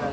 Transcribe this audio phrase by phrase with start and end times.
[0.00, 0.08] Here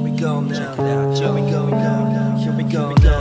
[0.00, 0.74] we go now.
[1.14, 2.36] Here we go now.
[2.36, 3.20] Here we go now.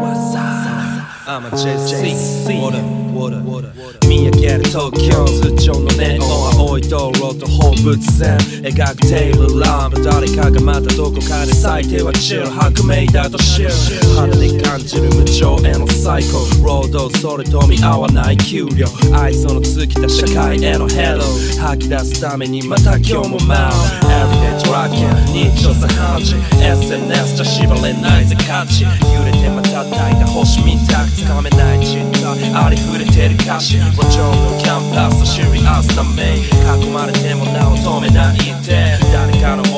[0.00, 1.28] What's up?
[1.28, 2.62] I'm a JC.
[2.62, 2.82] Water,
[3.12, 3.74] water, water.
[4.08, 6.28] 見上げる東京頭頂のネオン
[6.68, 10.02] 青い道路と放物線描くテーブルランプ
[10.38, 13.70] かがまたどこかで咲いては散る白明だと知る
[14.14, 18.86] 肌で感じる無情へのサイコ労働それと見合わない給料
[19.18, 21.26] 愛想の尽きた社会へのヘロ
[21.58, 36.46] 吐き出すためにまた今日も舞う Everyday tracking 日常茶飯事 SNS じゃ縛れないぜ価値揺れてまたたいた星みたくつかめない実態ありふれてる歌詞路上のキャンパスとシリアスなメイ
[36.86, 39.77] 囲まれてもなお止めないで誰かの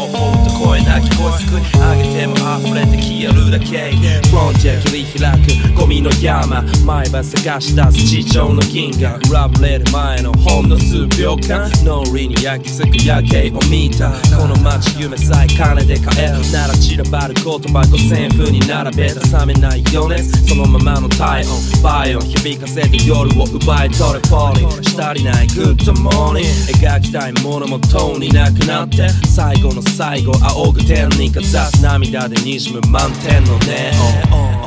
[3.63, 4.30] okay
[4.61, 33.93] えるだけフロンティア切り開くゴミの山毎晩探し出す地上の銀河ラブレる前のほんの数秒間脳裏に焼き付く夜景を見たこの街夢さえ金で買えるなら散らばる言葉5000風に並べた冷めない余熱そのままの体温バイオン響かせて夜を奪い取れポーリーしたりないグッドモーニング描きたいものもとうになくなって最後の最後仰ぐ天にかざす涙でにじむ満天のネ
[34.33, 34.60] オン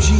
[0.00, 0.16] 東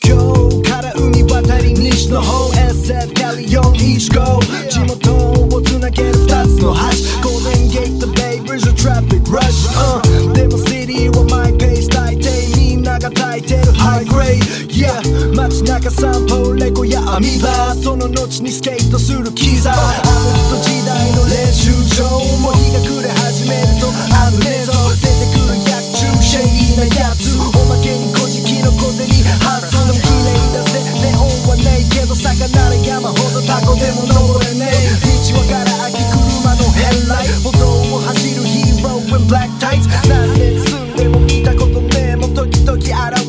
[0.00, 6.80] 京から海渡り西の方 SF キャリオンイースコ地元をつなげる二つの橋
[7.22, 14.40] ゴールデンゲートベイブリッジのトラフィックラッシュ、でもシティはマイペース大抵みんなが焚いてるハイグレイ
[14.74, 15.00] Yeah
[15.36, 21.70] 街中散歩レゴやアミバその後にスケートするキザアメフト時代の練習
[22.02, 22.49] 場も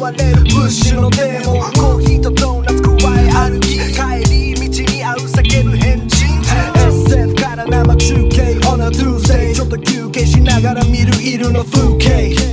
[0.02, 6.26] われるブッシュのデーモンコーヒーとドーナツ加え歩き帰り道に合う叫ぶ変人。
[6.76, 12.51] SF から生中継 on a Tuesday ちょっと休憩しながら見る色の風景。